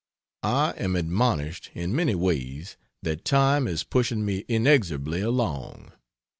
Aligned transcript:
I 0.41 0.71
am 0.77 0.95
admonished 0.95 1.69
in 1.75 1.95
many 1.95 2.15
ways 2.15 2.75
that 3.03 3.23
time 3.23 3.67
is 3.67 3.83
pushing 3.83 4.25
me 4.25 4.45
inexorably 4.47 5.21
along. 5.21 5.91